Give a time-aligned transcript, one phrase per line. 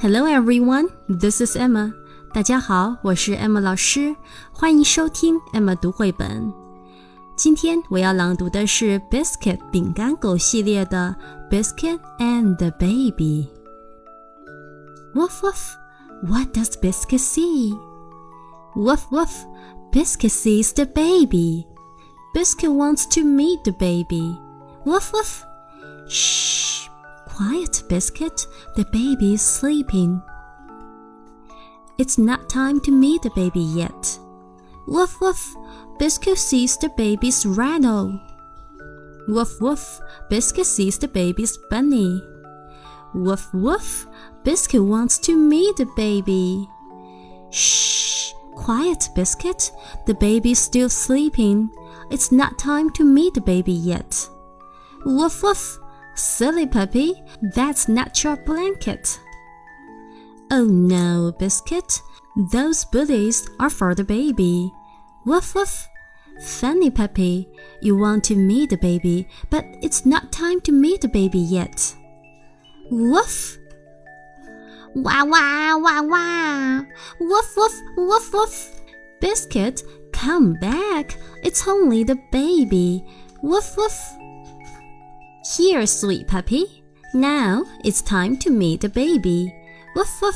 [0.00, 1.92] Hello everyone, this is Emma.
[2.34, 4.16] 大家好，我是 Emma 老师，
[4.52, 6.52] 欢迎收听 Emma 读绘本。
[7.36, 11.14] 今天我要朗读的是 Biscuit 饼干狗系列的
[11.48, 15.76] Biscuit and the Baby。Woof woof,
[16.22, 17.78] what does Biscuit see?
[18.74, 19.44] Woof woof,
[19.92, 21.66] Biscuit sees the baby.
[22.34, 24.36] Biscuit wants to meet the baby.
[24.87, 25.45] Woof woof.
[26.07, 26.87] Shh,
[27.25, 28.47] quiet, Biscuit.
[28.77, 30.21] The baby is sleeping.
[31.97, 34.17] It's not time to meet the baby yet.
[34.87, 35.57] Woof woof,
[35.99, 38.17] Biscuit sees the baby's rattle.
[39.27, 42.23] Woof woof, Biscuit sees the baby's bunny.
[43.13, 44.07] Woof woof,
[44.45, 46.65] Biscuit wants to meet the baby.
[47.49, 49.69] Shh, quiet, Biscuit.
[50.05, 51.71] The baby's still sleeping.
[52.09, 54.29] It's not time to meet the baby yet.
[55.05, 55.79] Woof woof,
[56.15, 59.19] silly puppy, that's not your blanket.
[60.51, 62.01] Oh no, Biscuit,
[62.51, 64.71] those goodies are for the baby.
[65.25, 65.87] Woof woof.
[66.41, 67.49] Funny puppy,
[67.81, 71.95] you want to meet the baby, but it's not time to meet the baby yet.
[72.91, 73.57] Woof.
[74.95, 76.81] Wah wah wah wah.
[77.19, 78.81] Woof woof woof woof.
[79.19, 81.17] Biscuit, come back.
[81.43, 83.03] It's only the baby.
[83.41, 83.99] Woof woof.
[85.55, 86.83] Here, sweet puppy.
[87.13, 89.53] Now it's time to meet the baby.
[89.95, 90.35] Woof woof.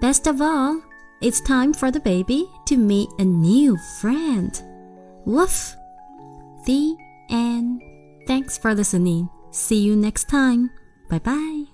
[0.00, 0.82] Best of all,
[1.20, 4.62] it's time for the baby to meet a new friend.
[5.26, 5.76] Woof.
[6.64, 6.96] The
[7.28, 7.82] end.
[8.26, 9.28] Thanks for listening.
[9.50, 10.70] See you next time.
[11.08, 11.67] Bye bye.